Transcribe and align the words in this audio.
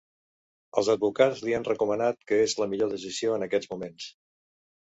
Els 0.81 0.89
advocats 0.93 1.43
li 1.49 1.53
han 1.57 1.67
recomanat 1.69 2.19
que 2.31 2.41
és 2.47 2.57
la 2.63 2.69
millor 2.75 2.91
decisió 2.97 3.37
en 3.39 3.49
aquests 3.49 3.73
moments. 3.75 4.09